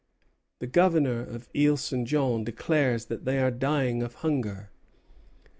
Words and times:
The 0.57 0.65
Governor 0.65 1.19
of 1.23 1.47
Isle 1.55 1.77
St. 1.77 2.07
Jean 2.07 2.43
declares 2.43 3.05
that 3.05 3.23
they 3.25 3.37
are 3.39 3.51
dying 3.51 4.01
of 4.01 4.15
hunger. 4.15 4.71